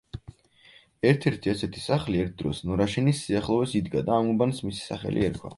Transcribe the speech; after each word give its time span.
ერთ-ერთი 1.09 1.51
ასეთი 1.53 1.83
სახლი 1.83 2.23
ერთ 2.23 2.33
დროს 2.41 2.63
ნორაშენის 2.71 3.23
სიახლოვეს 3.27 3.79
იდგა 3.83 4.07
და 4.09 4.19
ამ 4.21 4.35
უბანს 4.37 4.67
მისი 4.71 4.87
სახელი 4.91 5.29
ერქვა. 5.33 5.49